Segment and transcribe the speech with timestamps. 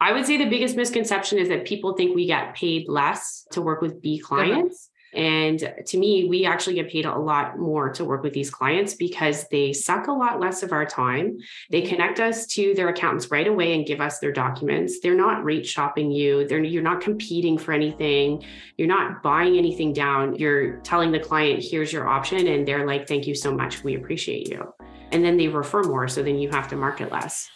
[0.00, 3.62] I would say the biggest misconception is that people think we get paid less to
[3.62, 4.36] work with B uh-huh.
[4.36, 4.90] clients.
[5.14, 8.92] And to me, we actually get paid a lot more to work with these clients
[8.92, 11.38] because they suck a lot less of our time.
[11.70, 15.00] They connect us to their accountants right away and give us their documents.
[15.00, 16.46] They're not rate shopping you.
[16.46, 18.44] They're you're not competing for anything.
[18.76, 20.36] You're not buying anything down.
[20.36, 22.46] You're telling the client, here's your option.
[22.46, 23.82] And they're like, thank you so much.
[23.82, 24.74] We appreciate you.
[25.10, 26.06] And then they refer more.
[26.06, 27.50] So then you have to market less.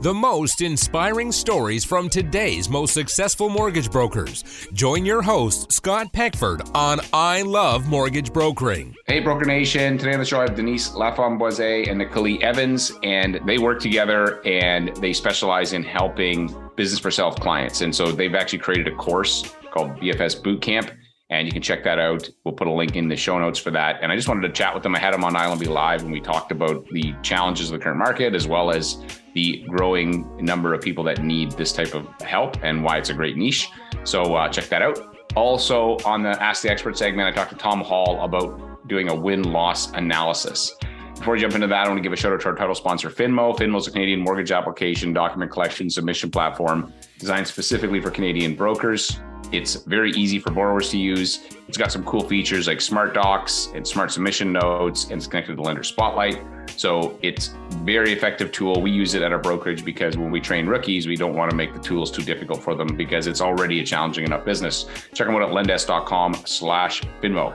[0.00, 4.44] The most inspiring stories from today's most successful mortgage brokers.
[4.72, 8.94] Join your host, Scott Peckford, on I Love Mortgage Brokering.
[9.08, 9.98] Hey, Broker Nation.
[9.98, 14.40] Today on the show, I have Denise Laframboise and Nicole Evans, and they work together
[14.46, 17.80] and they specialize in helping business for self clients.
[17.80, 20.92] And so they've actually created a course called BFS Bootcamp
[21.30, 22.28] and you can check that out.
[22.44, 23.98] We'll put a link in the show notes for that.
[24.02, 24.94] And I just wanted to chat with them.
[24.94, 27.98] I had them on ILMB Live and we talked about the challenges of the current
[27.98, 32.56] market as well as the growing number of people that need this type of help
[32.64, 33.68] and why it's a great niche.
[34.04, 35.16] So uh, check that out.
[35.36, 39.14] Also, on the Ask the Expert segment, I talked to Tom Hall about doing a
[39.14, 40.74] win loss analysis.
[41.14, 42.74] Before we jump into that, I want to give a shout out to our title
[42.74, 43.54] sponsor, Finmo.
[43.56, 49.20] Finmo is a Canadian mortgage application, document collection, submission platform designed specifically for Canadian brokers.
[49.52, 51.40] It's very easy for borrowers to use.
[51.68, 55.56] It's got some cool features like smart docs and smart submission notes, and it's connected
[55.56, 56.42] to Lender Spotlight.
[56.76, 58.80] So it's very effective tool.
[58.80, 61.56] We use it at our brokerage because when we train rookies, we don't want to
[61.56, 64.86] make the tools too difficult for them because it's already a challenging enough business.
[65.14, 67.54] Check them out at lendesk.com slash Finmo.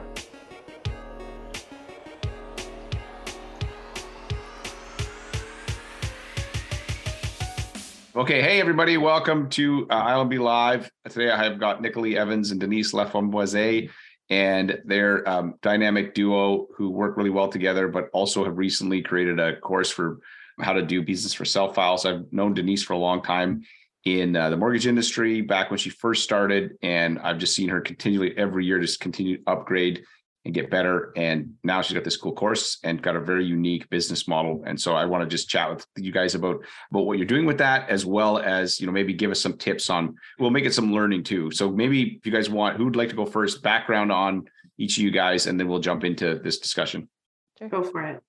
[8.15, 10.91] Okay, hey everybody, welcome to uh, ILMB Live.
[11.09, 13.89] Today I have got Nicole Evans and Denise Laframboise,
[14.29, 19.39] and their um, dynamic duo who work really well together, but also have recently created
[19.39, 20.19] a course for
[20.59, 22.05] how to do business for self files.
[22.05, 23.63] I've known Denise for a long time
[24.05, 27.81] in uh, the mortgage industry back when she first started, and I've just seen her
[27.81, 30.03] continually every year just continue to upgrade
[30.45, 31.13] and get better.
[31.15, 34.63] And now she's got this cool course and got a very unique business model.
[34.65, 37.45] And so I want to just chat with you guys about about what you're doing
[37.45, 40.15] with that, as well as you know maybe give us some tips on.
[40.39, 41.51] We'll make it some learning too.
[41.51, 43.63] So maybe if you guys want, who would like to go first?
[43.63, 44.45] Background on
[44.77, 47.07] each of you guys, and then we'll jump into this discussion.
[47.57, 47.69] Sure.
[47.69, 48.21] Go for it.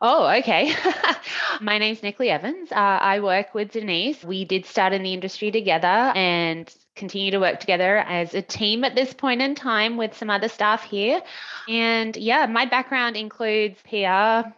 [0.00, 0.72] Oh, okay.
[1.60, 2.70] My name's Nicole Evans.
[2.70, 4.22] Uh, I work with Denise.
[4.22, 8.84] We did start in the industry together and continue to work together as a team
[8.84, 11.20] at this point in time with some other staff here.
[11.68, 14.48] And yeah, my background includes PR,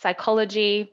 [0.00, 0.92] psychology,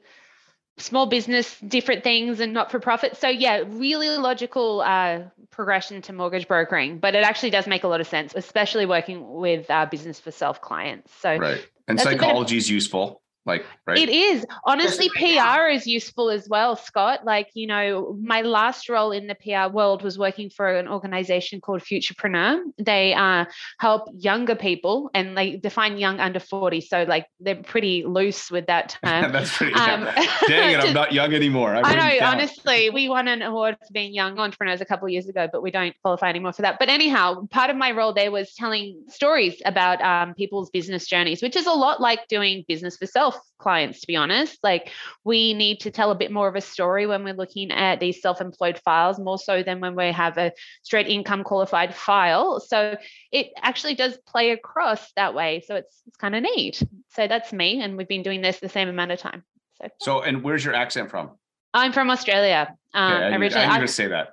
[0.78, 3.18] small business, different things, and not for profit.
[3.18, 7.88] So, yeah, really logical uh, progression to mortgage brokering, but it actually does make a
[7.88, 11.12] lot of sense, especially working with uh, business for self clients.
[11.16, 11.66] So, right.
[11.86, 13.98] And psychology is useful like right?
[13.98, 14.44] It is.
[14.64, 17.24] Honestly pr is useful as well scott.
[17.24, 21.60] Like you know my last role in the pr world was working for an organization
[21.60, 22.60] called Futurpreneur.
[22.78, 23.46] They uh,
[23.78, 28.66] help younger people and they define young under 40 so like they're pretty loose with
[28.66, 29.32] that term.
[29.32, 30.04] that's pretty um,
[30.46, 31.74] dang it i'm not young anymore.
[31.74, 35.12] I, I know honestly we won an award for being young entrepreneurs a couple of
[35.12, 36.78] years ago but we don't qualify anymore for that.
[36.78, 41.42] But anyhow part of my role there was telling stories about um, people's business journeys
[41.42, 44.58] which is a lot like doing business for self clients to be honest.
[44.62, 44.90] Like
[45.24, 48.20] we need to tell a bit more of a story when we're looking at these
[48.22, 50.52] self-employed files more so than when we have a
[50.82, 52.60] straight income qualified file.
[52.60, 52.96] So
[53.32, 55.62] it actually does play across that way.
[55.66, 56.82] So it's it's kind of neat.
[57.10, 59.44] So that's me and we've been doing this the same amount of time.
[59.80, 61.30] So so and where's your accent from?
[61.72, 62.74] I'm from australia.
[62.94, 64.30] Um, okay, I, originally i going to say that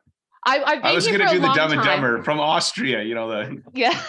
[0.47, 3.03] I, I was going to do the Dumb and Dumber from Austria.
[3.03, 4.01] You know the yeah,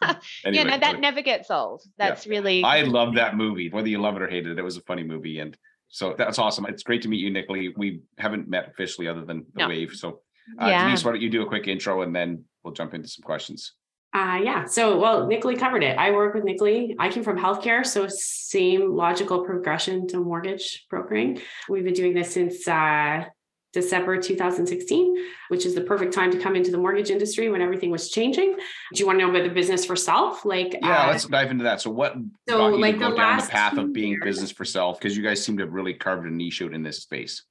[0.00, 0.62] anyway, yeah.
[0.64, 1.82] No, that never gets old.
[1.98, 2.30] That's yeah.
[2.30, 2.62] really.
[2.62, 3.70] I love that movie.
[3.70, 5.56] Whether you love it or hate it, it was a funny movie, and
[5.88, 6.66] so that's awesome.
[6.66, 7.56] It's great to meet you, Nicole.
[7.76, 9.68] We haven't met officially other than the no.
[9.68, 9.92] wave.
[9.92, 10.20] So,
[10.60, 10.84] uh, yeah.
[10.84, 13.72] Denise, why don't you do a quick intro and then we'll jump into some questions.
[14.12, 14.64] Uh, yeah.
[14.64, 15.98] So, well, Nicole covered it.
[15.98, 16.94] I work with Nicole.
[16.98, 21.40] I came from healthcare, so same logical progression to mortgage brokering.
[21.68, 23.24] We've been doing this since uh,
[23.72, 25.16] December 2016,
[25.48, 28.56] which is the perfect time to come into the mortgage industry when everything was changing.
[28.56, 30.44] Do you want to know about the business for self?
[30.44, 31.80] Like, yeah, uh, let's dive into that.
[31.80, 32.16] So, what
[32.48, 34.24] so like the down the path of being years.
[34.24, 34.98] business for self?
[34.98, 37.44] Because you guys seem to have really carved a niche out in this space.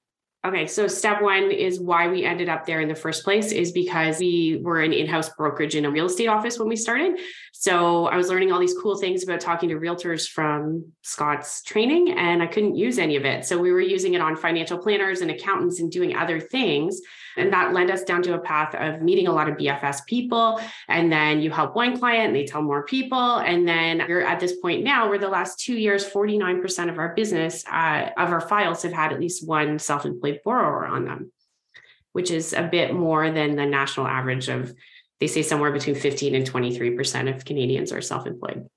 [0.46, 3.74] Okay, so step one is why we ended up there in the first place is
[3.74, 7.20] because we were an in house brokerage in a real estate office when we started.
[7.52, 12.14] So I was learning all these cool things about talking to realtors from Scott's training,
[12.18, 13.44] and I couldn't use any of it.
[13.44, 17.02] So we were using it on financial planners and accountants and doing other things.
[17.36, 20.60] And that led us down to a path of meeting a lot of BFS people.
[20.88, 23.38] And then you help one client and they tell more people.
[23.38, 27.14] And then you're at this point now where the last two years, 49% of our
[27.14, 31.32] business, uh, of our files have had at least one self employed borrower on them.
[32.14, 34.74] which is a bit more than the national average of,
[35.20, 38.68] they say somewhere between 15 and 23% of Canadians are self employed.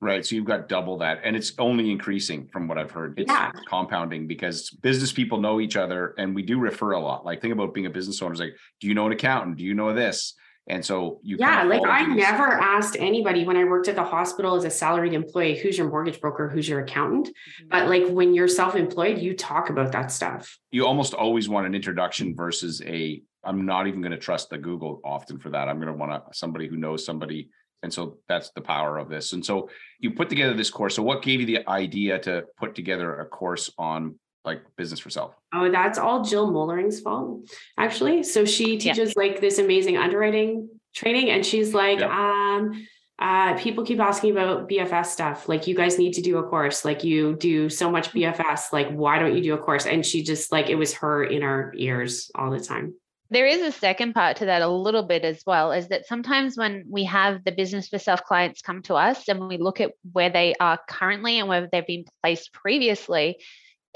[0.00, 0.24] Right.
[0.24, 1.20] So you've got double that.
[1.24, 3.18] And it's only increasing from what I've heard.
[3.18, 3.50] It's Yeah.
[3.66, 7.24] compounding because business people know each other and we do refer a lot.
[7.24, 8.32] Like think about being a business owner.
[8.32, 9.56] It's like, do you know an accountant?
[9.56, 10.34] Do you know this?
[10.68, 13.64] And so you Yeah, kind of like I into these- never asked anybody when I
[13.64, 17.28] worked at the hospital as a salaried employee, who's your mortgage broker, who's your accountant.
[17.28, 17.68] Mm-hmm.
[17.68, 20.58] But like when you're self-employed, you talk about that stuff.
[20.70, 24.58] you almost always want an introduction versus a I'm not even going to trust the
[24.58, 25.68] Google often for that.
[25.68, 27.48] I'm going to want to somebody who knows somebody.
[27.82, 29.32] And so that's the power of this.
[29.32, 30.96] And so you put together this course.
[30.96, 34.18] So what gave you the idea to put together a course on
[34.48, 35.34] like business for self?
[35.52, 37.48] Oh, that's all Jill Mollering's fault,
[37.78, 38.22] actually.
[38.22, 38.92] So she Yeah.
[38.94, 42.10] teaches like this amazing underwriting training, and she's like, Yep.
[42.10, 42.86] um,
[43.20, 45.48] uh, people keep asking about BFS stuff.
[45.48, 46.84] Like, you guys need to do a course.
[46.84, 48.72] Like, you do so much BFS.
[48.72, 49.86] Like, why don't you do a course?
[49.86, 52.94] And she just like it was her in our ears all the time.
[53.30, 56.56] There is a second part to that a little bit as well, is that sometimes
[56.56, 59.92] when we have the business for self clients come to us and we look at
[60.12, 63.36] where they are currently and where they've been placed previously,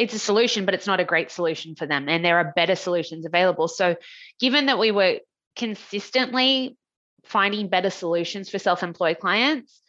[0.03, 2.09] it's a solution, but it's not a great solution for them.
[2.09, 3.69] And there are better solutions available.
[3.69, 3.95] So,
[4.41, 5.21] given that we were
[5.55, 6.77] consistently
[7.25, 9.81] finding better solutions for self employed clients,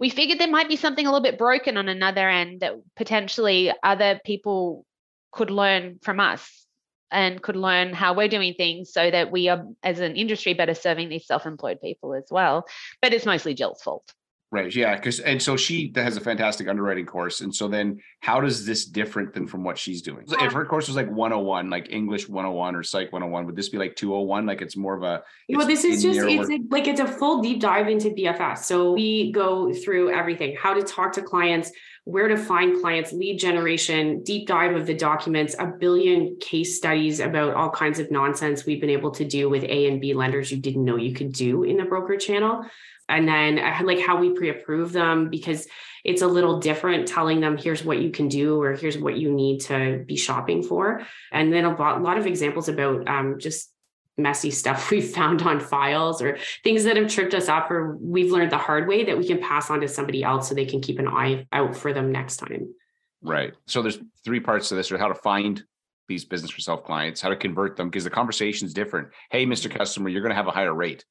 [0.00, 3.72] we figured there might be something a little bit broken on another end that potentially
[3.82, 4.84] other people
[5.30, 6.66] could learn from us
[7.12, 10.74] and could learn how we're doing things so that we are as an industry better
[10.74, 12.66] serving these self-employed people as well
[13.02, 14.12] but it's mostly jill's fault
[14.54, 14.72] Right.
[14.72, 14.94] Yeah.
[14.94, 17.40] Because and so she has a fantastic underwriting course.
[17.40, 20.24] And so then how does this different than from what she's doing?
[20.28, 23.68] If um her course was like 101, like English 101 or psych 101, would this
[23.68, 24.46] be like 201?
[24.46, 27.42] Like it's more of a well, this is just it's a- like it's a full
[27.42, 28.58] deep dive into BFS.
[28.58, 31.72] So we go through everything, how to talk to clients,
[32.04, 37.18] where to find clients, lead generation, deep dive of the documents, a billion case studies
[37.18, 40.52] about all kinds of nonsense we've been able to do with A and B lenders
[40.52, 42.64] you didn't know you could do in the broker channel.
[43.08, 45.66] And then had like how we pre-approve them because
[46.04, 49.32] it's a little different telling them here's what you can do or here's what you
[49.32, 51.02] need to be shopping for.
[51.32, 53.73] And then a lot, lot of examples about um, just
[54.16, 58.30] messy stuff we've found on files or things that have tripped us up or we've
[58.30, 60.80] learned the hard way that we can pass on to somebody else so they can
[60.80, 62.74] keep an eye out for them next time.
[63.22, 63.54] Right.
[63.66, 65.62] So there's three parts to this or how to find
[66.08, 69.08] these business for self clients, how to convert them because the conversation is different.
[69.30, 69.70] Hey, Mr.
[69.70, 71.04] Customer, you're going to have a higher rate.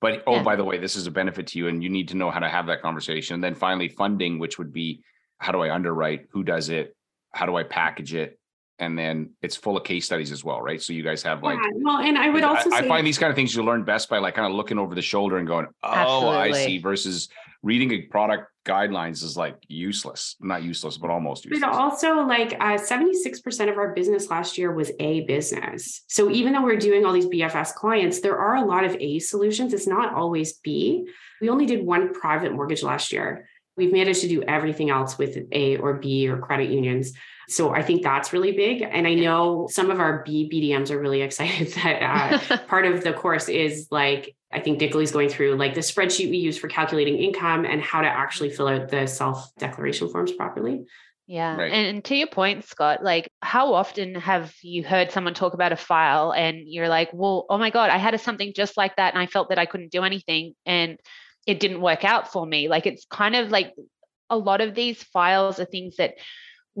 [0.00, 0.42] But oh, Yeah.
[0.42, 2.40] by the way, this is a benefit to you and you need to know how
[2.40, 3.34] to have that conversation.
[3.34, 5.04] And then finally funding, which would be
[5.38, 6.26] how do I underwrite?
[6.32, 6.96] Who does it?
[7.32, 8.39] How do I package it?
[8.80, 10.80] And then it's full of case studies as well, right?
[10.82, 13.18] So you guys have like yeah, well, and I would also I, say, find these
[13.18, 15.46] kind of things you learn best by like kind of looking over the shoulder and
[15.46, 17.28] going, oh, I see, versus
[17.62, 20.36] reading a product guidelines is like useless.
[20.40, 21.60] Not useless, but almost useless.
[21.60, 26.02] but also like uh, 76% of our business last year was A business.
[26.08, 29.18] So even though we're doing all these BFS clients, there are a lot of A
[29.18, 29.72] solutions.
[29.74, 31.06] It's not always B.
[31.40, 33.48] We only did one private mortgage last year.
[33.76, 37.12] We've managed to do everything else with A or B or credit unions.
[37.50, 38.82] So I think that's really big.
[38.82, 43.02] And I know some of our B BDMs are really excited that uh, part of
[43.02, 46.68] the course is like I think Dickley's going through like the spreadsheet we use for
[46.68, 50.84] calculating income and how to actually fill out the self declaration forms properly.
[51.26, 51.54] Yeah.
[51.56, 51.72] Right.
[51.72, 55.70] And, and to your point, Scott, like how often have you heard someone talk about
[55.70, 58.96] a file and you're like, well, oh my God, I had a something just like
[58.96, 60.98] that and I felt that I couldn't do anything and
[61.46, 62.68] it didn't work out for me.
[62.68, 63.74] Like it's kind of like
[64.28, 66.14] a lot of these files are things that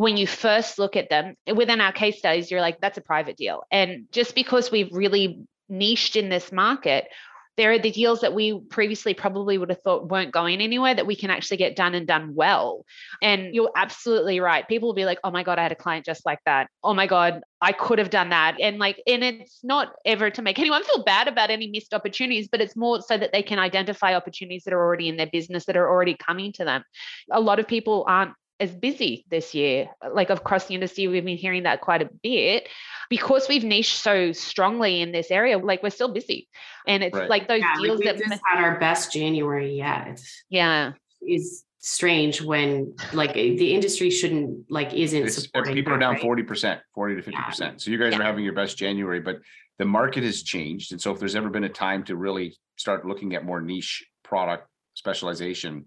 [0.00, 3.36] when you first look at them within our case studies, you're like, that's a private
[3.36, 3.64] deal.
[3.70, 7.08] And just because we've really niched in this market,
[7.58, 11.06] there are the deals that we previously probably would have thought weren't going anywhere that
[11.06, 12.86] we can actually get done and done well.
[13.20, 14.66] And you're absolutely right.
[14.66, 16.70] People will be like, oh my God, I had a client just like that.
[16.82, 18.56] Oh my God, I could have done that.
[18.58, 22.48] And like, and it's not ever to make anyone feel bad about any missed opportunities,
[22.48, 25.66] but it's more so that they can identify opportunities that are already in their business
[25.66, 26.82] that are already coming to them.
[27.30, 29.88] A lot of people aren't as busy this year.
[30.12, 32.68] Like across the industry, we've been hearing that quite a bit
[33.08, 35.58] because we've niched so strongly in this area.
[35.58, 36.48] Like we're still busy,
[36.86, 37.28] and it's Right.
[37.28, 40.20] like those Yeah, like deals we that, just had our best January yet.
[40.50, 40.92] yeah,
[41.26, 46.12] Is strange when like eh, the industry shouldn't like isn't It's, supporting people are down
[46.14, 46.22] right?
[46.22, 47.80] 40%, 40 to 50%.
[47.80, 48.20] So you guys Yeah.
[48.20, 49.38] are having your best January, but
[49.78, 50.92] the market has changed.
[50.92, 54.04] And so if there's ever been a time to really start looking at more niche
[54.22, 55.86] product specialization,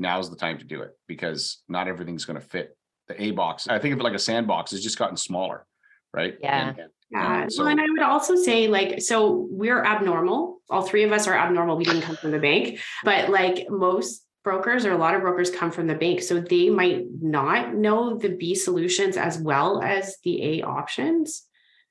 [0.00, 2.76] now's the time to do it because not everything's going to fit
[3.08, 3.68] the A box.
[3.68, 4.72] I think of it like a sandbox.
[4.72, 5.66] It's just gotten smaller,
[6.12, 6.34] right?
[6.40, 6.68] Yeah.
[6.70, 7.48] And- Yeah.
[7.48, 10.60] So- well, and I would also say, like, so we're abnormal.
[10.70, 11.76] All three of us are abnormal.
[11.76, 15.50] We didn't come from the bank, but like most brokers or a lot of brokers
[15.50, 16.22] come from the bank.
[16.22, 21.46] So they might not know the B solutions as well as the A options.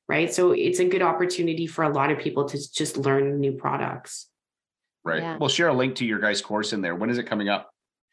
[0.08, 0.34] right?
[0.34, 4.26] So it's a good opportunity for a lot of people to just learn new products.
[5.04, 5.22] Right.
[5.22, 5.38] Yeah.
[5.38, 6.96] We'll share a link to your guys' course in there.
[6.96, 7.70] When is it coming up?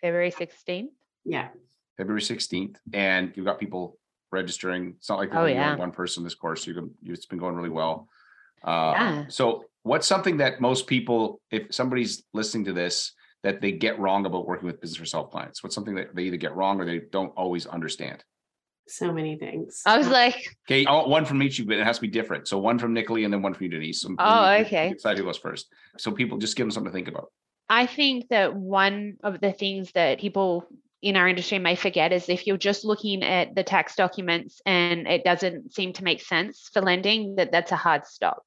[0.06, 0.86] February 16th.
[1.24, 1.48] Yeah.
[1.96, 2.76] February 16th.
[2.92, 3.98] And you've got people
[4.30, 4.94] registering.
[4.98, 5.74] It's not like there's Oh, only yeah.
[5.74, 6.64] one person this course.
[6.66, 8.08] You can, it's been going really well.
[8.62, 9.24] Uh, Yeah.
[9.28, 14.26] So what's something that most people, if somebody's listening to this, that they get wrong
[14.26, 15.62] about working with business for self clients?
[15.64, 18.22] What's something that they either get wrong or they don't always understand?
[18.88, 19.82] So many things.
[19.84, 20.36] I was like,
[20.68, 22.46] Okay, I want one from each, but it has to be different.
[22.46, 24.02] So one from Nicolai and then one from you, Denise.
[24.02, 24.92] So Oh, you- you okay.
[24.92, 25.66] Decide who goes first.
[25.98, 27.32] So people just give them something to think about.
[27.68, 30.66] I think that one of the things that people
[31.02, 35.06] in our industry may forget is if you're just looking at the tax documents and
[35.06, 38.44] it doesn't seem to make sense for lending, that that's a hard stop.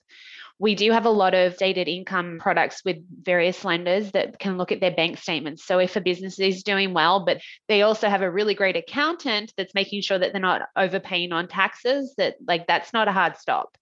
[0.58, 4.74] We do have a lot of stated income products with various lenders that can look
[4.74, 5.66] at their bank statements.
[5.66, 9.54] So if a business is doing well, but they also have a really great accountant
[9.56, 13.38] that's making sure that they're not overpaying on taxes, that like that's not a hard
[13.38, 13.78] stop.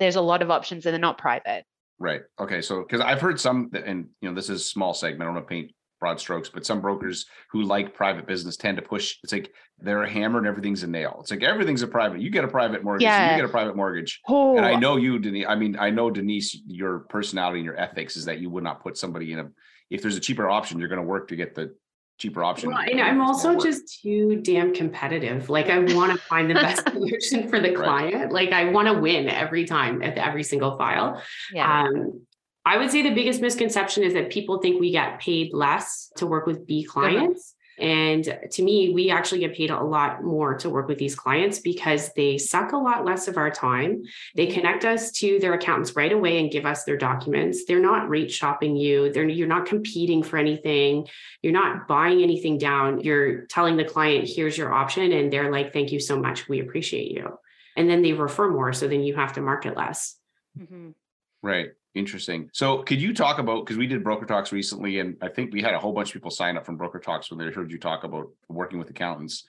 [0.00, 1.64] There's a lot of options and they're not private.
[1.98, 2.22] Right.
[2.38, 2.60] Okay.
[2.62, 5.22] So, because I've heard some, and you know, this is a small segment.
[5.22, 8.76] I don't want to paint broad strokes, but some brokers who like private business tend
[8.76, 9.16] to push.
[9.22, 11.18] It's like they're a hammer and everything's a nail.
[11.20, 12.20] It's like everything's a private.
[12.20, 13.02] You get a private mortgage.
[13.02, 13.32] Yeah.
[13.32, 14.20] You get a private mortgage.
[14.28, 15.46] Oh, And I know you, Denise.
[15.48, 16.56] I mean, I know Denise.
[16.66, 19.48] Your personality and your ethics is that you would not put somebody in a.
[19.90, 21.74] If there's a cheaper option, you're going to work to get the
[22.18, 22.70] cheaper option.
[22.70, 23.62] Well, and I'm also work.
[23.62, 25.48] just too damn competitive.
[25.48, 28.10] Like I want to find the best solution for the Right.
[28.12, 28.32] client.
[28.32, 31.22] Like I want to win every time at every single file.
[31.52, 31.84] yeah.
[31.84, 32.22] Um,
[32.66, 36.26] I would say the biggest misconception is that people think we get paid less to
[36.26, 37.54] work with B clients.
[37.80, 41.58] And to me, we actually get paid a lot more to work with these clients
[41.58, 44.02] because they suck a lot less of our time.
[44.34, 47.64] They connect us to their accountants right away and give us their documents.
[47.64, 49.12] They're not rate shopping you.
[49.12, 51.06] They're you're not competing for anything.
[51.42, 53.00] You're not buying anything down.
[53.00, 55.12] You're telling the client, here's your option.
[55.12, 56.48] And they're like, thank you so much.
[56.48, 57.38] We appreciate you.
[57.76, 58.72] And then they refer more.
[58.72, 60.16] So then you have to market less.
[60.58, 60.94] Mhm.
[61.42, 61.70] Right.
[61.94, 62.50] Interesting.
[62.52, 65.62] So could you talk about because we did broker talks recently, and I think we
[65.62, 67.78] had a whole bunch of people sign up from broker talks when they heard you
[67.78, 69.44] talk about working with accountants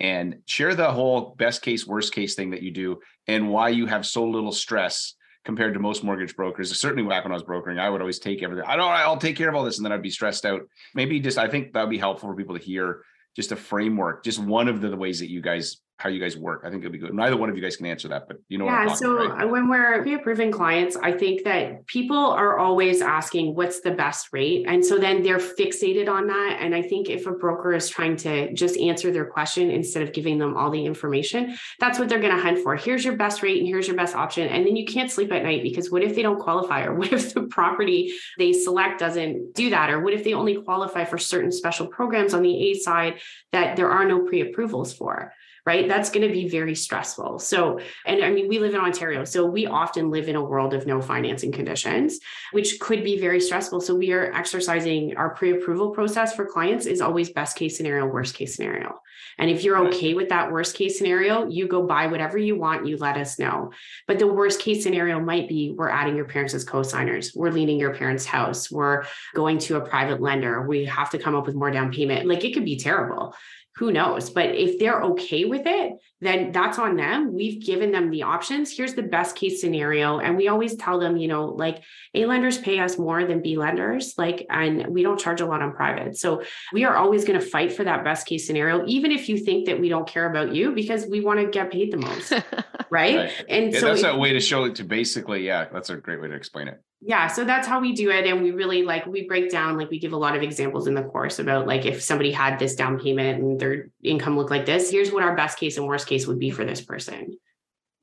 [0.00, 3.86] and share the whole best case, worst case thing that you do and why you
[3.86, 6.76] have so little stress compared to most mortgage brokers.
[6.78, 8.64] Certainly back when I was brokering, I would always take everything.
[8.66, 10.62] I don't I'll take care of all this and then I'd be stressed out.
[10.94, 13.02] Maybe just I think that'd be helpful for people to hear
[13.36, 16.36] just a framework, just one of the, the ways that you guys how you guys
[16.36, 16.62] work.
[16.64, 17.14] I think it'd be good.
[17.14, 19.06] Neither one of you guys can answer that, but you know what I'm Yeah, talking
[19.06, 19.44] so right?
[19.44, 24.28] uh, when we're pre-approving clients, I think that people are always asking what's the best
[24.32, 24.66] rate.
[24.66, 26.58] And so then they're fixated on that.
[26.60, 30.12] And I think if a broker is trying to just answer their question instead of
[30.12, 32.74] giving them all the information, that's what they're going to hunt for.
[32.74, 34.48] Here's your best rate and here's your best option.
[34.48, 36.84] And then you can't sleep at night because what if they don't qualify?
[36.86, 39.90] Or what if the property they select doesn't do that?
[39.90, 43.20] Or what if they only qualify for certain special programs on the A side
[43.52, 45.32] that there are no pre-approvals for?
[45.66, 45.88] Right?
[45.88, 47.38] That's going to be very stressful.
[47.38, 50.74] So, and I mean, we live in Ontario, so we often live in a world
[50.74, 52.20] of no financing conditions,
[52.52, 53.80] which could be very stressful.
[53.80, 58.06] So, we are exercising our pre approval process for clients is always best case scenario,
[58.06, 59.00] worst case scenario.
[59.38, 62.86] And if you're okay with that worst case scenario, you go buy whatever you want,
[62.86, 63.72] you let us know.
[64.06, 67.50] But the worst case scenario might be we're adding your parents as co signers, we're
[67.50, 69.04] leaning your parents' house, we're
[69.34, 72.26] going to a private lender, we have to come up with more down payment.
[72.26, 73.34] Like it could be terrible
[73.76, 74.30] who knows?
[74.30, 77.34] But if they're okay with it, then that's on them.
[77.34, 78.74] We've given them the options.
[78.74, 80.20] Here's the best case scenario.
[80.20, 81.82] And we always tell them, you know, like
[82.14, 85.60] A lenders pay us more than B lenders, like, and we don't charge a lot
[85.60, 86.16] on private.
[86.16, 89.36] So we are always going to fight for that best case scenario, even if you
[89.38, 92.32] think that we don't care about you because we want to get paid the most.
[92.90, 93.16] Right.
[93.16, 93.44] Right.
[93.48, 95.96] And Yeah, so that's if- a way to show it to basically, yeah, that's a
[95.96, 96.80] great way to explain it.
[97.04, 99.90] Yeah so that's how we do it and we really like we break down like
[99.90, 102.74] we give a lot of examples in the course about like if somebody had this
[102.74, 106.06] down payment and their income looked like this here's what our best case and worst
[106.06, 107.36] case would be for this person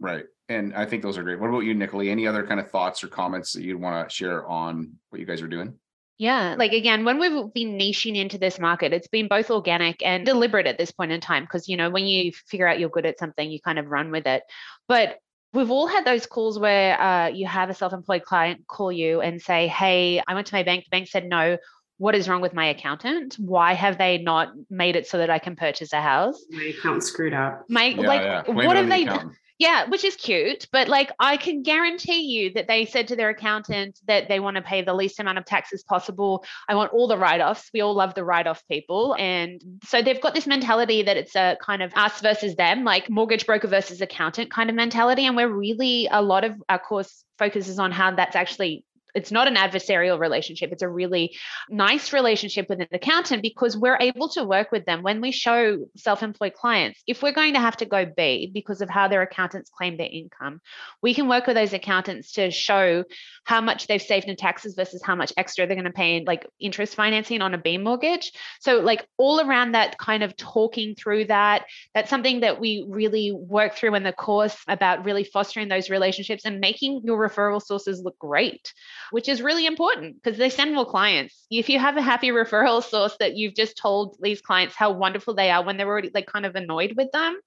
[0.02, 0.26] Right.
[0.50, 1.40] And I think those are great.
[1.40, 2.10] What about you, Nicolai?
[2.10, 5.28] Any other kind of thoughts or comments that you'd want to share on what you
[5.28, 5.76] guys are doing?
[6.18, 10.26] Yeah, like again, when we've been niching into this market, it's been both organic and
[10.26, 11.44] deliberate at this point in time.
[11.44, 14.12] Because, you know, when you figure out you're good at something, you kind of run
[14.12, 14.44] with it.
[14.88, 15.18] But
[15.54, 19.22] we've all had those calls where uh, you have a self employed client call you
[19.22, 20.86] and say, Hey, I went to my bank.
[20.86, 21.58] The bank said no.
[21.98, 23.36] What is wrong with my accountant?
[23.38, 26.44] Why have they not made it so that I can purchase a house?
[26.50, 28.44] my account screwed up My Yeah, like, yeah.
[28.52, 29.04] What have the they?
[29.04, 29.34] accountant.
[29.62, 33.30] Yeah, which is cute, but like I can guarantee you that they said to their
[33.30, 36.44] accountant that they want to pay the least amount of taxes possible.
[36.68, 37.70] I want all the write offs.
[37.72, 39.16] We all love the write off people.
[39.20, 43.08] And so they've got this mentality that it's a kind of us versus them, like
[43.08, 45.28] mortgage broker versus accountant kind of mentality.
[45.28, 49.48] And we're really, a lot of our course focuses on how that's actually it's not
[49.48, 50.72] an adversarial relationship.
[50.72, 51.36] It's a really
[51.70, 55.86] nice relationship with an accountant because we're able to work with them when we show
[55.98, 57.02] self employed clients.
[57.08, 60.10] If we're going to have to go B because of how their accountants claim their
[60.12, 60.62] income,
[61.02, 63.04] we can work with those accountants to show
[63.44, 66.26] how much they've saved in taxes versus how much extra they're going to pay in
[66.26, 68.32] like interest financing on a B mortgage.
[68.60, 73.32] So, like all around that kind of talking through that, that's something that we really
[73.32, 78.02] work through in the course about really fostering those relationships and making your referral sources
[78.02, 78.74] look great
[79.12, 81.46] which is really important because they send more clients.
[81.52, 85.34] If you have a happy referral source that you've just told these clients how wonderful
[85.34, 87.40] they are when they're already like kind of annoyed with them,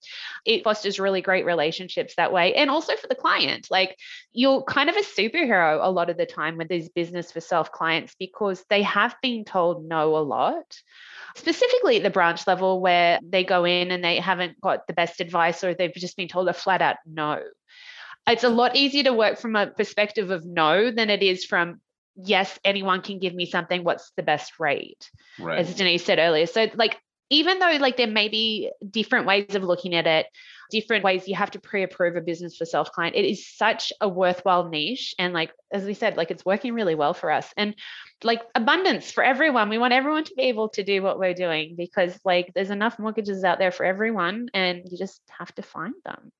[0.45, 2.55] it fosters really great relationships that way.
[2.55, 3.97] And also for the client, like
[4.33, 7.73] you're kind of a superhero a lot of the time with these business for self
[7.73, 10.81] clients because they have been told no a lot
[11.37, 15.21] specifically at the branch level where they go in and they haven't got the best
[15.21, 17.41] advice or they've just been told a flat out no
[18.29, 21.81] it's a lot easier to work from a perspective of no than it is from
[22.17, 25.11] yes anyone can give me something what's the best rate?
[25.39, 25.59] Right.
[25.59, 27.01] as denise said earlier so like
[27.31, 30.27] even though like there may be different ways of looking at it
[30.71, 34.09] different ways you have to pre-approve a business for self client it is such a
[34.09, 37.53] worthwhile niche and like as we said like it's working really well for us.
[37.57, 37.75] And
[38.23, 39.69] like abundance for everyone.
[39.69, 42.99] We want everyone to be able to do what we're doing because like there's enough
[42.99, 46.33] mortgages out there for everyone and you just have to find them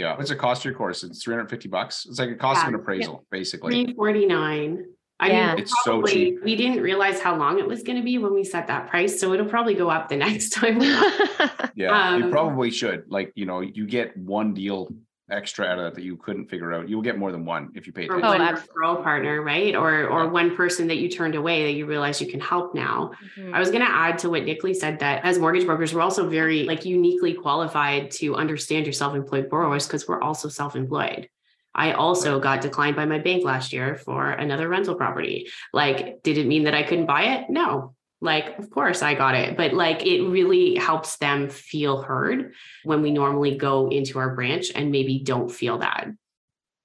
[0.00, 0.16] yeah.
[0.16, 1.04] What's the cost of your course?
[1.04, 2.06] It's 350 bucks.
[2.08, 3.72] It's like a cost of an appraisal, basically.
[3.84, 4.84] 349.
[5.22, 5.50] I Yeah.
[5.54, 6.42] mean, It's so cheap.
[6.42, 9.34] we didn't realize how long it was gonna be when we set that price, so
[9.34, 10.78] it'll probably go up the next time.
[10.78, 10.86] we-
[11.76, 13.04] Yeah, you Um, probably should.
[13.08, 14.88] Like, you know, you get one deal
[15.30, 16.88] extra out of that that you couldn't figure out.
[16.88, 18.24] You'll get more than one if you pay Or attention.
[18.26, 18.74] Oh, one absolutely.
[18.82, 19.74] referral partner, right?
[19.74, 20.30] Or, or Yeah.
[20.30, 23.12] one person that you turned away that you realize you can help now.
[23.38, 23.54] Mhm.
[23.54, 26.00] I was going to add to what Nick Lee said that as mortgage brokers, we're
[26.02, 31.28] also very like uniquely qualified to understand your self-employed borrowers because we're also self-employed.
[31.74, 35.48] I also got declined by my bank last year for another rental property.
[35.72, 37.48] Like, did it mean that I couldn't buy it?
[37.48, 37.94] No.
[38.20, 43.00] Like, of course I got it, but like it really helps them feel heard when
[43.00, 46.08] we normally go into our branch and maybe don't feel that.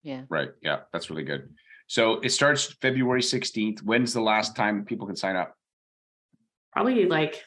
[0.04, 0.50] yeah Right.
[0.62, 1.50] Yeah, that's really good.
[1.88, 3.82] So it starts February 16th.
[3.84, 5.54] When's the last time people can sign up?
[6.72, 7.44] Probably like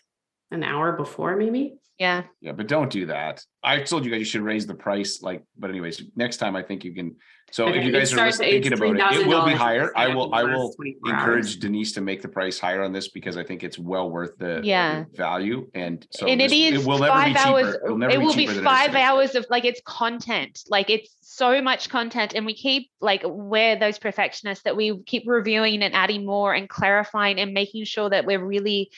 [0.50, 1.78] an hour before, maybe.
[1.98, 3.42] yeah Yeah, but don't do that.
[3.62, 5.22] I told you guys you should raise the price.
[5.22, 7.16] Like, but anyways, next time I think you can.
[7.50, 9.90] So if Okay, you it guys are thinking about it, it will be higher.
[9.96, 10.34] I will.
[10.34, 11.20] I will last 24 hours.
[11.20, 14.36] encourage Denise to make the price higher on this because I think it's well worth
[14.38, 15.04] the Yeah.
[15.14, 15.68] value.
[15.74, 17.74] And so and it this- is will never be five hours.
[17.84, 20.90] It'll never it will be cheaper than is five hours of like it's content like
[20.90, 25.82] it's so much content and we keep like we're those perfectionists that we keep reviewing
[25.82, 28.90] and adding more and clarifying and making sure that we're really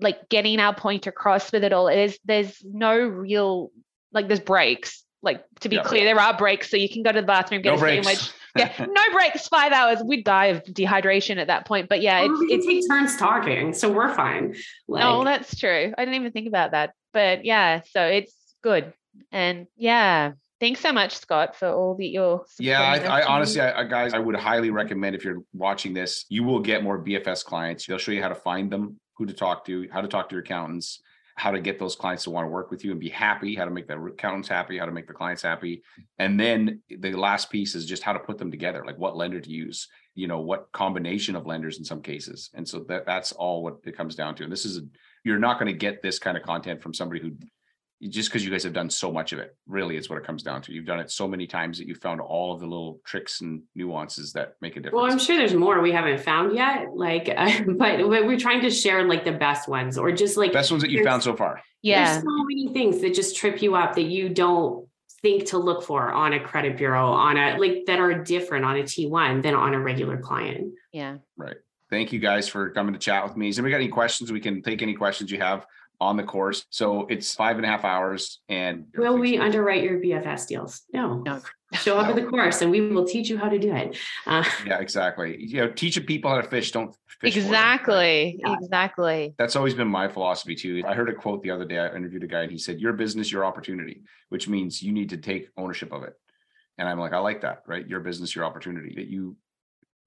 [0.00, 3.70] like getting our point across with it all it is there's no real
[4.12, 5.82] like there's breaks like to be Yeah.
[5.82, 8.06] clear there are breaks so you can go to the bathroom get No a breaks.
[8.06, 12.20] sandwich yeah no breaks five hours we'd die of dehydration at that point but yeah
[12.22, 14.54] Well, it's we can it's take turns talking, so we're fine.
[14.56, 15.94] Oh, like, Oh, that's true.
[15.96, 16.92] I didn't even think about that.
[17.12, 18.92] But yeah, so it's good.
[19.30, 23.80] And yeah, thanks so much, Scott, for all the your Yeah, I, I honestly, I,
[23.82, 27.44] I- guys, I would highly recommend if you're watching this, you will get more BFS
[27.44, 27.86] clients.
[27.86, 30.34] They'll show you how to find them, who to talk to, how to talk to
[30.34, 31.00] your accountants,
[31.36, 33.64] how to get those clients to want to work with you and be happy, how
[33.64, 35.82] to make the accountants happy, how to make the clients happy.
[36.18, 39.40] And then the last piece is just how to put them together, like what lender
[39.40, 42.50] to use, you know, what combination of lenders in some cases.
[42.54, 44.44] And so that that's all what it comes down to.
[44.44, 44.82] And this is,
[45.24, 47.32] you're not going to get this kind of content from somebody who
[48.08, 50.42] just because you guys have done so much of it, really is what it comes
[50.42, 50.72] down to.
[50.72, 53.62] You've done it so many times that you found all of the little tricks and
[53.74, 54.94] nuances that make a difference.
[55.02, 56.88] Well, I'm sure there's more we haven't found yet.
[56.94, 57.26] Like,
[57.66, 60.90] but we're trying to share like the best ones, or just like Best ones that
[60.90, 61.60] you there's- found so far.
[61.82, 62.12] yeah.
[62.12, 64.86] There's so many things that just trip you up that you don't
[65.22, 68.76] think to look for on a credit bureau, on a like that are different on
[68.76, 70.72] a T1 than on a regular client.
[70.92, 71.18] Yeah.
[71.36, 71.56] Right.
[71.90, 73.46] Thank you guys for coming to chat with me.
[73.46, 74.32] Has anybody got any questions?
[74.32, 75.66] We can take any questions you have
[76.02, 76.66] on the course.
[76.70, 80.82] So it's five and a half hours and Will we underwrite your BFS deals?
[80.92, 81.22] No.
[81.24, 81.40] No.
[81.74, 83.96] Show up at the course and we will teach you how to do it.
[84.26, 85.36] Uh, yeah, exactly.
[85.38, 87.34] You know, teaching people how to fish, don't fish.
[87.34, 87.48] for them.
[87.48, 88.40] Exactly.
[88.40, 88.56] Yeah.
[88.60, 89.34] Exactly.
[89.38, 90.82] That's always been my philosophy too.
[90.86, 91.78] I heard a quote the other day.
[91.78, 95.10] I interviewed a guy and he said, Your business, your opportunity, which means you need
[95.10, 96.14] to take ownership of it.
[96.78, 97.86] And I'm like, I like that, right?
[97.86, 99.36] Your business, your opportunity that you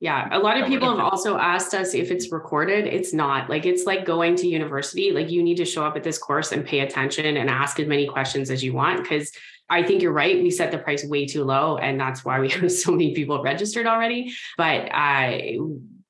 [0.01, 2.85] Yeah, a lot of people have also asked us if it's recorded.
[2.85, 3.49] It's not.
[3.49, 5.11] Like it's like going to university.
[5.11, 7.87] Like you need to show up at this course and pay attention and ask as
[7.87, 9.31] many questions as you want because
[9.69, 10.41] I think you're right.
[10.43, 13.41] We set the price way too low and that's why we have so many people
[13.41, 14.33] registered already.
[14.57, 15.57] But I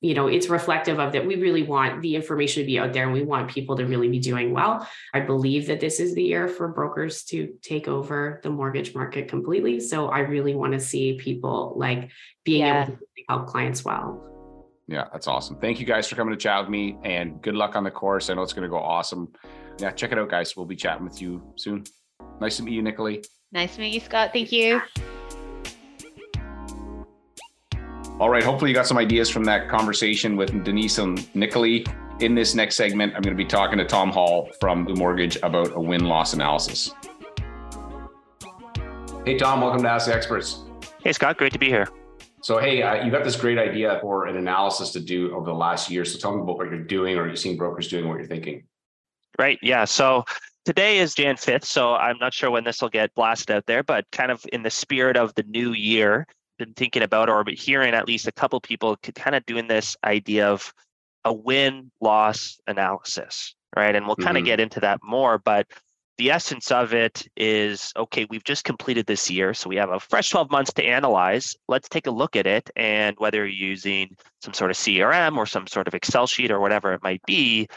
[0.06, 3.06] you know, it's reflective of that we really want the information to be out there
[3.06, 4.88] and we want people to really be doing well.
[5.16, 9.28] I believe that this is the year for brokers to take over the mortgage market
[9.28, 9.80] completely.
[9.80, 12.12] So I really want to see people like
[12.44, 12.84] being Yeah.
[12.84, 14.24] able to help clients well.
[14.88, 15.56] Yeah, that's awesome.
[15.60, 18.30] Thank you guys for coming to chat with me and good luck on the course.
[18.30, 19.34] I know it's going to go awesome.
[19.80, 20.56] Yeah, check it out, guys.
[20.56, 21.84] We'll be chatting with you soon.
[22.40, 23.26] Nice to meet you, Nicolee.
[23.52, 24.30] Nice to meet you, Scott.
[24.34, 24.84] Thank you.
[28.18, 28.44] All right.
[28.44, 31.86] Hopefully, you got some ideas from that conversation with Denise and Nicolee.
[32.22, 35.36] In this next segment, I'm going to be talking to Tom Hall from Blu Mortgage
[35.44, 36.94] about a win loss analysis.
[39.26, 40.62] Hey, Tom, welcome to Ask the Experts.
[41.04, 41.90] Hey, Scott, great to be here.
[42.42, 45.54] So, hey, uh, you got this great idea for an analysis to do over the
[45.54, 46.06] last year.
[46.06, 48.64] So, tell me about what you're doing, or you're seeing brokers doing, what you're thinking.
[49.38, 49.60] Right.
[49.62, 49.84] Yeah.
[49.84, 50.24] So,
[50.64, 51.66] today is Jan 5th.
[51.66, 54.64] So, I'm not sure when this will get blasted out there, but kind of in
[54.64, 56.26] the spirit of the new year,
[56.58, 60.48] been thinking about or hearing at least a couple people kind of doing this idea
[60.48, 60.74] of
[61.24, 63.96] a win loss analysis, right?
[63.96, 64.48] And we'll kind of mm-hmm.
[64.48, 65.68] get into that more, but
[66.18, 70.00] the essence of it is okay, we've just completed this year, so we have a
[70.00, 71.56] fresh 12 months to analyze.
[71.68, 72.70] Let's take a look at it.
[72.76, 76.60] And whether you're using some sort of CRM or some sort of Excel sheet or
[76.60, 77.68] whatever it might be,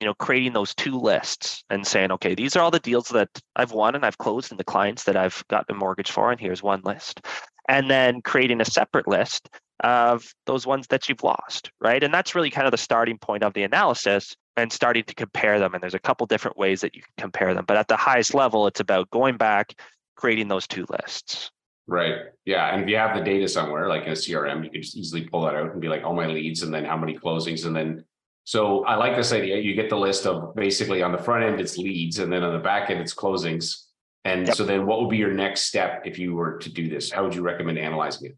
[0.00, 3.30] you know, creating those two lists and saying, okay, these are all the deals that
[3.56, 6.40] I've won and I've closed and the clients that I've gotten a mortgage for, and
[6.40, 7.20] here's one list.
[7.68, 9.50] And then creating a separate list
[9.80, 12.02] of those ones that you've lost, right?
[12.02, 15.58] And that's really kind of the starting point of the analysis and starting to compare
[15.58, 15.74] them.
[15.74, 17.64] And there's a couple different ways that you can compare them.
[17.66, 19.74] But at the highest level, it's about going back,
[20.16, 21.50] creating those two lists.
[21.86, 22.16] Right.
[22.44, 22.74] Yeah.
[22.74, 25.28] And if you have the data somewhere, like in a CRM, you can just easily
[25.28, 27.66] pull that out and be like, all my leads and then how many closings.
[27.66, 28.04] And then,
[28.44, 29.58] so I like this idea.
[29.58, 32.18] You get the list of basically on the front end, it's leads.
[32.18, 33.84] And then on the back end, it's closings.
[34.24, 34.56] And yep.
[34.56, 37.10] so then what would be your next step if you were to do this?
[37.10, 38.36] How would you recommend analyzing it?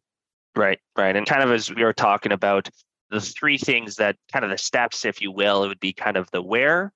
[0.56, 1.16] Right, right.
[1.16, 2.68] And kind of as we were talking about
[3.10, 6.16] the three things that kind of the steps, if you will, it would be kind
[6.16, 6.92] of the where,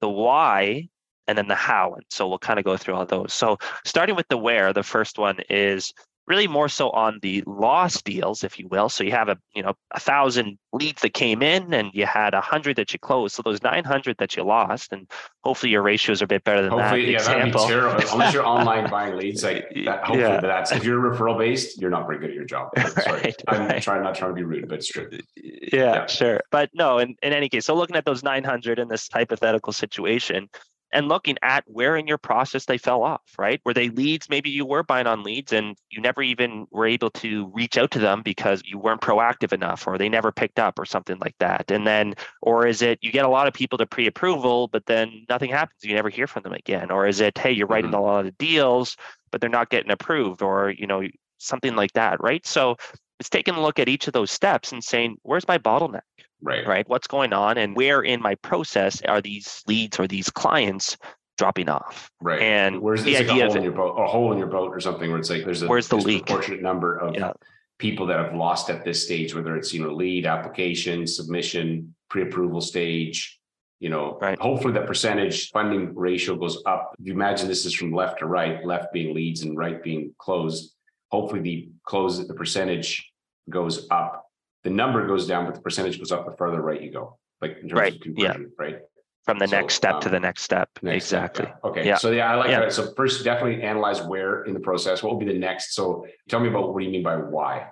[0.00, 0.88] the why,
[1.26, 1.94] and then the how.
[1.94, 3.32] And so we'll kind of go through all those.
[3.32, 5.92] So starting with the where, the first one is
[6.26, 8.88] really more so on the lost deals, if you will.
[8.88, 12.34] So you have a you know a thousand leads that came in, and you had
[12.34, 13.34] a hundred that you closed.
[13.34, 15.10] So those nine hundred that you lost, and
[15.44, 16.90] hopefully your ratios are a bit better than that.
[16.90, 17.10] hopefully, that.
[17.12, 17.66] Yeah, example.
[17.66, 18.12] that'd be terrible.
[18.12, 20.40] Unless you're online buying leads, like that, hopefully yeah.
[20.40, 22.70] that's if you're referral based, you're not very good at your job.
[23.02, 23.82] Sorry, right, I'm right.
[23.82, 25.08] trying not trying to be rude, but it's true.
[25.36, 26.06] Yeah, yeah.
[26.06, 26.40] sure.
[26.50, 29.72] But no, in, in any case, so looking at those nine hundred in this hypothetical
[29.72, 30.48] situation,
[30.92, 33.60] and looking at where in your process they fell off, right?
[33.64, 34.28] Were they leads?
[34.28, 37.90] Maybe you were buying on leads and you never even were able to reach out
[37.92, 41.34] to them because you weren't proactive enough or they never picked up or something like
[41.40, 41.70] that.
[41.70, 44.86] And then, or is it you get a lot of people to pre approval, but
[44.86, 45.82] then nothing happens?
[45.82, 46.90] You never hear from them again.
[46.90, 48.00] Or is it, hey, you're writing mm-hmm.
[48.00, 48.96] a lot of deals,
[49.30, 51.02] but they're not getting approved or, you know,
[51.38, 52.46] something like that, right?
[52.46, 52.76] So
[53.18, 56.02] it's taking a look at each of those steps and saying, where's my bottleneck?
[56.42, 56.66] Right.
[56.66, 56.88] Right.
[56.88, 60.96] What's going on and where in my process are these leads or these clients
[61.38, 62.10] dropping off?
[62.20, 62.40] Right.
[62.40, 64.74] And where's the idea like a hole in your boat, a hole in your boat
[64.74, 66.28] or something where it's like there's a where's the leak?
[66.60, 67.32] Number of yeah.
[67.78, 72.60] people that have lost at this stage, whether it's you know lead application, submission, pre-approval
[72.60, 73.40] stage.
[73.78, 74.38] You know, right.
[74.38, 76.94] hopefully that percentage funding ratio goes up.
[76.98, 80.14] If you imagine this is from left to right, left being leads and right being
[80.18, 80.72] closed.
[81.10, 83.12] Hopefully the close the percentage
[83.50, 84.25] goes up
[84.66, 87.52] the number goes down, but the percentage goes up the further right you go, like
[87.62, 87.94] in terms right.
[87.94, 88.64] of conversion, yeah.
[88.64, 88.78] right?
[89.24, 90.68] From the so, next step um, to the next step.
[90.82, 91.44] Next exactly.
[91.44, 91.70] Step, yeah.
[91.70, 91.86] Okay.
[91.86, 91.96] Yeah.
[91.98, 92.60] So yeah, I like yeah.
[92.60, 92.72] that.
[92.72, 95.04] So first, definitely analyze where in the process.
[95.04, 95.76] What will be the next?
[95.76, 97.68] So tell me about what do you mean by why?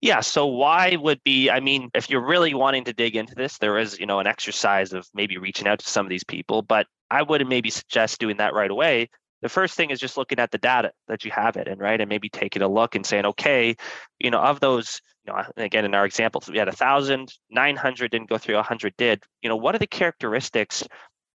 [0.00, 0.20] Yeah.
[0.20, 3.76] So why would be, I mean, if you're really wanting to dig into this, there
[3.76, 6.86] is, you know, an exercise of maybe reaching out to some of these people, but
[7.10, 9.10] I wouldn't maybe suggest doing that right away.
[9.42, 12.00] The first thing is just looking at the data that you have it in, right?
[12.00, 13.76] And maybe taking a look and saying, okay,
[14.18, 18.10] you know, of those you know, again, in our examples, we had a thousand, 900
[18.10, 19.24] didn't go through, 100 did.
[19.42, 20.84] You know, what are the characteristics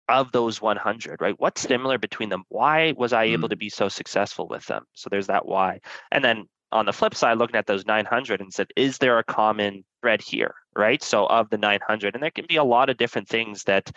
[0.09, 1.35] of those 100, right?
[1.37, 2.43] What's similar between them?
[2.49, 3.51] Why was I able mm.
[3.51, 4.83] to be so successful with them?
[4.93, 5.79] So there's that why.
[6.11, 9.23] And then on the flip side, looking at those 900 and said, is there a
[9.23, 11.01] common thread here, right?
[11.01, 13.91] So of the 900, and there can be a lot of different things that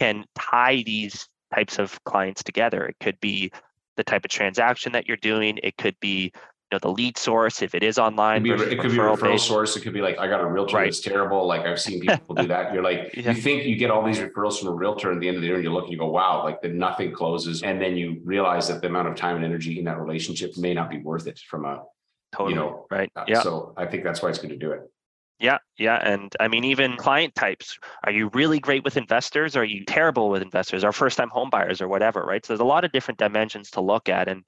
[0.00, 2.86] can tie these types of clients together.
[2.86, 3.50] It could be
[3.96, 5.58] the type of transaction that you're doing.
[5.62, 6.32] It could be
[6.70, 8.44] you know the lead source if it is online.
[8.44, 9.76] It could be, it could be a referral source.
[9.76, 10.84] It could be like I got a realtor right.
[10.86, 11.46] that's terrible.
[11.46, 12.74] Like I've seen people do that.
[12.74, 13.30] You're like yeah.
[13.30, 15.42] you think you get all these referrals from a realtor, and at the end of
[15.42, 17.96] the year, and you look and you go, wow, like the nothing closes, and then
[17.96, 20.98] you realize that the amount of time and energy in that relationship may not be
[20.98, 21.84] worth it from a
[22.32, 23.10] totally you know right.
[23.14, 23.42] Uh, yeah.
[23.42, 24.90] So I think that's why it's good to do it.
[25.38, 25.96] Yeah, yeah.
[25.96, 27.78] And I mean, even client types.
[28.04, 29.54] Are you really great with investors?
[29.54, 32.22] Or are you terrible with investors or first time home buyers or whatever?
[32.22, 32.44] Right.
[32.44, 34.28] So there's a lot of different dimensions to look at.
[34.28, 34.44] And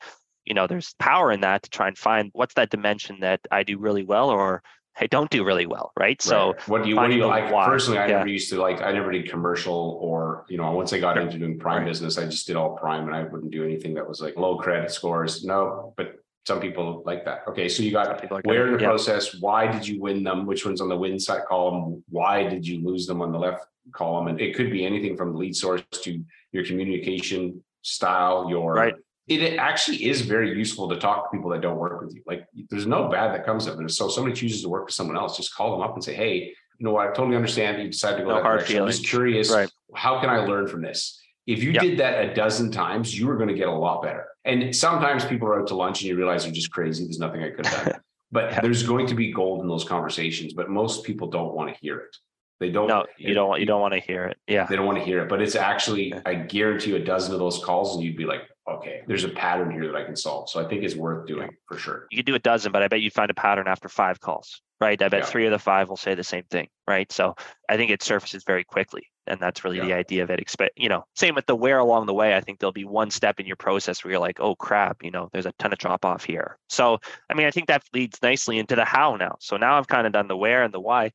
[0.47, 3.63] you know there's power in that to try and find what's that dimension that i
[3.63, 4.63] do really well or
[5.01, 6.07] I don't do really well, right?
[6.07, 6.23] right.
[6.23, 7.53] So what do you what do you like?
[7.53, 7.67] Why.
[7.67, 8.17] Personally, I yeah.
[8.19, 11.39] never used to like I never did commercial or you know once I got into
[11.39, 11.89] doing prime right.
[11.89, 14.59] business, I just did all prime and I wouldn't do anything that was like low
[14.59, 15.45] credit scores.
[15.45, 17.43] No, but some people like that.
[17.49, 18.89] Okay, so you got People are where in the yeah.
[18.89, 20.47] process, why did you win them?
[20.47, 22.03] Which one's on the win side column?
[22.09, 24.29] Why did you lose them on the left column?
[24.29, 28.95] And it could be anything from the lead source to your communication style, your Right.
[29.29, 32.23] It actually is very useful to talk to people that don't work with you.
[32.27, 33.91] Like there's no bad that comes of it.
[33.91, 36.35] So somebody chooses to work with someone else, just call them up and say, hey,
[36.79, 38.81] you know what, I totally understand you decided to go No that hard direction.
[38.81, 39.71] I'm just curious, Right.
[39.95, 41.21] how can I learn from this?
[41.47, 41.81] If you Yeah.
[41.81, 44.29] did that a dozen times, you were going to get a lot better.
[44.45, 47.05] And sometimes people are out to lunch and you realize they're just crazy.
[47.05, 48.01] There's nothing I could have done.
[48.31, 48.61] But Yeah.
[48.61, 51.97] there's going to be gold in those conversations, but most people don't want to hear
[51.99, 52.15] it.
[52.61, 52.87] They don't.
[52.87, 54.37] No, you don't want you don't want to hear it.
[54.47, 54.67] Yeah.
[54.67, 57.39] They don't want to hear it, but it's actually, I guarantee you a dozen of
[57.39, 58.43] those calls and you'd be like,
[58.77, 60.49] okay, there's a pattern here that I can solve.
[60.49, 62.07] So I think it's worth doing for sure.
[62.11, 64.61] You could do a dozen, but I bet you'd find a pattern after five calls,
[64.81, 65.01] right?
[65.01, 65.27] I bet Yeah.
[65.27, 67.11] three of the five will say the same thing, right?
[67.11, 67.35] So
[67.69, 69.03] I think it surfaces very quickly.
[69.27, 70.41] And that's really the idea of it.
[70.41, 72.35] Expect, you know, same with the where along the way.
[72.35, 75.11] I think there'll be one step in your process where you're like, oh crap, you
[75.11, 76.57] know, there's a ton of drop off here.
[76.71, 79.37] So, I mean, I think that leads nicely into the how now.
[79.41, 81.13] So now I've kind of done the where and the why.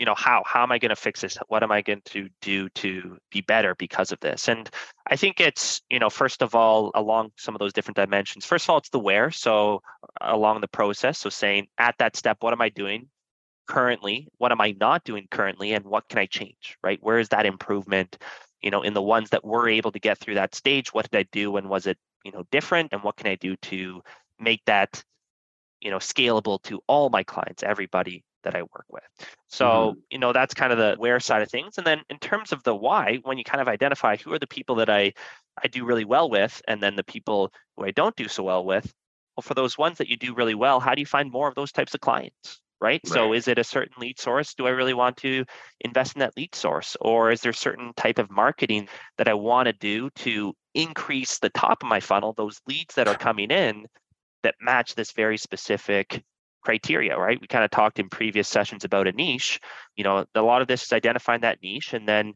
[0.00, 0.42] You know, how?
[0.46, 1.36] How am I going to fix this?
[1.48, 4.48] What am I going to do to be better because of this?
[4.48, 4.70] And
[5.06, 8.46] I think it's, you know, first of all, along some of those different dimensions.
[8.46, 9.30] First of all, it's the where.
[9.30, 9.82] So
[10.22, 11.18] uh, along the process.
[11.18, 13.08] So saying at that step, what am I doing
[13.66, 14.26] currently?
[14.38, 15.74] What am I not doing currently?
[15.74, 16.78] And what can I change?
[16.82, 16.98] Right?
[17.02, 18.16] Where is that improvement?
[18.62, 21.18] You know, in the ones that were able to get through that stage, what did
[21.18, 22.94] I do and was it, you know, different?
[22.94, 24.00] And what can I do to
[24.38, 25.04] make that,
[25.82, 29.04] you know, scalable to all my clients, everybody that I work with.
[29.48, 29.98] So, mm-hmm.
[30.10, 31.78] you know, that's kind of the where side of things.
[31.78, 34.46] And then in terms of the why, when you kind of identify who are the
[34.46, 35.12] people that I
[35.62, 38.64] I do really well with, and then the people who I don't do so well
[38.64, 38.92] with,
[39.36, 41.54] well, for those ones that you do really well, how do you find more of
[41.54, 42.60] those types of clients?
[42.80, 43.06] Right.
[43.06, 44.54] So is it a certain lead source?
[44.54, 45.44] Do I really want to
[45.82, 46.96] invest in that lead source?
[46.98, 51.50] Or is there certain type of marketing that I want to do to increase the
[51.50, 53.84] top of my funnel, those leads that are coming in
[54.42, 56.24] that match this very specific
[56.62, 57.40] criteria, right?
[57.40, 59.60] We kind of talked in previous sessions about a niche.
[59.96, 62.34] You know, a lot of this is identifying that niche and then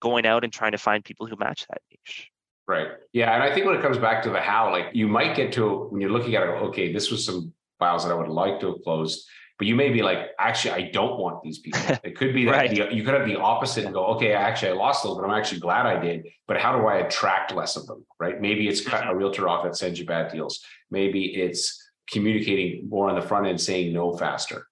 [0.00, 2.30] going out and trying to find people who match that niche.
[2.66, 2.88] Right.
[3.12, 3.34] Yeah.
[3.34, 5.88] And I think when it comes back to the how, like you might get to
[5.90, 8.72] when you're looking at it, okay, this was some files that I would like to
[8.72, 9.26] have closed,
[9.58, 11.80] but you may be like, actually, I don't want these people.
[12.04, 12.70] It could be that Right.
[12.70, 15.28] the, you could have the opposite and go, okay, actually, I lost a little, but
[15.28, 16.26] I'm actually glad I did.
[16.46, 18.04] But how do I attract less of them?
[18.20, 18.40] Right.
[18.40, 18.90] Maybe it's mm-hmm.
[18.90, 20.62] cut a realtor off that sends you bad deals.
[20.90, 24.66] Maybe it's communicating more on the front end, saying no faster.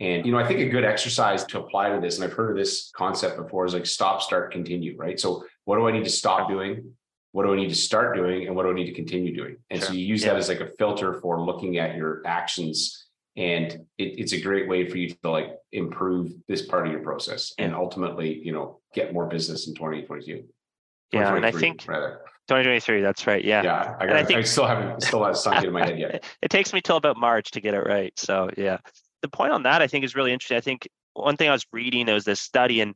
[0.00, 2.50] And you know, I think a good exercise to apply to this, and I've heard
[2.50, 4.96] of this concept before, is like stop, start, continue.
[4.96, 5.18] Right.
[5.18, 6.94] So what do I need to stop doing?
[7.32, 8.46] What do I need to start doing?
[8.46, 9.56] And what do I need to continue doing?
[9.70, 10.32] And so you use Yeah.
[10.32, 13.06] that as like a filter for looking at your actions.
[13.36, 17.00] And it, it's a great way for you to like improve this part of your
[17.02, 20.44] process and ultimately, you know, get more business in 2022.
[21.12, 22.20] Yeah, and I think rather.
[22.48, 23.44] 2023, that's right.
[23.44, 23.62] Yeah.
[23.62, 26.24] Yeah, I, I got, I, think- still haven't still hasn't sunk into my head yet.
[26.42, 28.12] It takes me till about March to get it right.
[28.18, 28.78] So yeah.
[29.22, 30.56] The point on that I think is really interesting.
[30.56, 32.94] I think one thing I was reading, there was this study and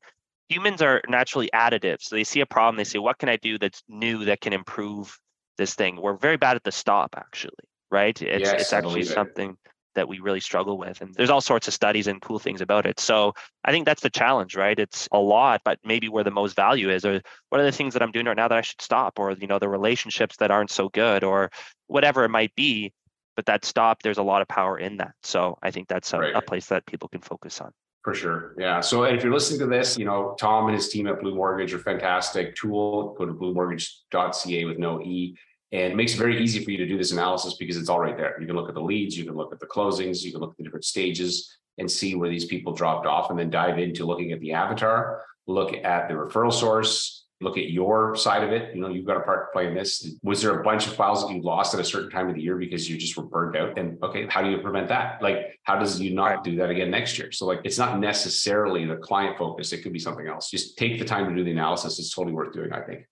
[0.49, 1.99] humans are naturally additive.
[2.01, 4.53] So they see a problem, they say, what can I do that's new that can
[4.53, 5.17] improve
[5.59, 6.01] this thing?
[6.01, 7.53] We're very bad at the stop actually,
[7.91, 8.21] right?
[8.21, 9.51] It's Yes, it's actually something.
[9.51, 9.71] it.
[9.97, 11.01] That we really struggle with.
[11.01, 13.01] And there's all sorts of studies and cool things about it.
[13.01, 13.33] So
[13.65, 14.79] I think that's the challenge, right?
[14.79, 17.95] It's a lot, but maybe where the most value is, or what are the things
[17.95, 20.53] that I'm doing right now that I should stop, or you know, the relationships that
[20.53, 21.51] aren't so good, or
[21.89, 22.93] whatever it might be.
[23.35, 25.13] But that stop, there's a lot of power in that.
[25.23, 27.73] So I think that's a, a place that people can focus on.
[28.07, 28.55] For sure.
[28.57, 28.81] Yeah.
[28.81, 31.75] So if you're listening to this, you know, Tom and his team at Blu Mortgage
[31.75, 33.17] are fantastic tool.
[33.19, 35.37] Go to blumortgage.ca with no E.
[35.73, 38.01] And it makes it very easy for you to do this analysis because it's all
[38.01, 38.41] right there.
[38.41, 40.53] You can look at the leads, you can look at the closings, you can look
[40.53, 44.07] at the different stages and see where these people dropped off and then dive into
[44.07, 48.75] looking at the avatar, look at the referral source, look at your side of it.
[48.75, 50.17] You know, you've got a part to play in this.
[50.23, 52.41] Was there a bunch of files that you lost at a certain time of the
[52.41, 53.79] year because you just were burned out?
[53.79, 55.21] And okay, how do you prevent that?
[55.21, 57.33] Like, how does you not do that again next year?
[57.33, 59.73] So, like, it's not necessarily the client focus.
[59.73, 60.51] It could be something else.
[60.51, 61.99] Just take the time to do the analysis.
[61.99, 63.07] It's totally worth doing, I think.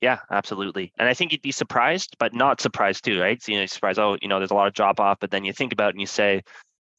[0.00, 0.92] Yeah, absolutely.
[0.98, 3.42] And I think you'd be surprised, but not surprised too, right?
[3.42, 5.30] So, you know, you're surprised, oh, you know, there's a lot of drop off, but
[5.30, 6.42] then you think about it and you say,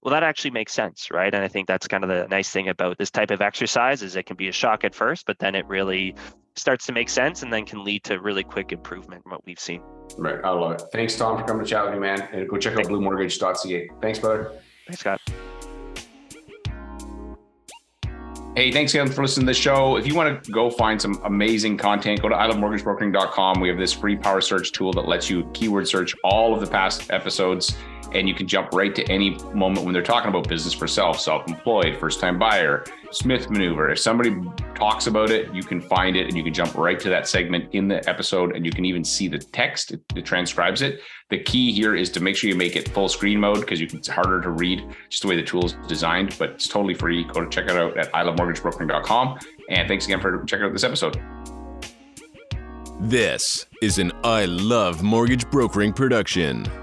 [0.01, 1.33] well, that actually makes sense, right?
[1.33, 4.15] And I think that's kind of the nice thing about this type of exercise is
[4.15, 6.15] it can be a shock at first, but then it really
[6.55, 9.59] starts to make sense and then can lead to really quick improvement from what we've
[9.59, 9.81] seen.
[10.17, 10.39] Right.
[10.43, 10.83] I love it.
[10.91, 12.27] Thanks, Tom, for coming to chat with me, man.
[12.33, 13.89] And go check out blumortgage.ca.
[14.01, 14.51] Thanks, brother.
[14.87, 15.21] Thanks, Scott.
[18.53, 19.95] Hey, thanks again for listening to the show.
[19.95, 23.61] If you want to go find some amazing content, go to ilovemortgagebrokering.com.
[23.61, 26.67] We have this free power search tool that lets you keyword search all of the
[26.67, 27.77] past episodes
[28.13, 31.17] and you can jump right to any moment when they're talking about business for self,
[31.17, 33.89] self employed, first time buyer, Smith maneuver.
[33.89, 34.35] If somebody
[34.75, 37.73] talks about it, you can find it and you can jump right to that segment
[37.73, 41.01] in the episode and you can even see the text, it, it transcribes it.
[41.29, 44.07] The key here is to make sure you make it full screen mode because it's
[44.07, 47.23] harder to read just the way the tool is designed, but it's totally free.
[47.25, 49.39] Go to check it out at ilovemortgagebrokering.com.
[49.69, 51.21] And thanks again for checking out this episode.
[52.99, 56.80] This is an I Love Mortgage Brokering production.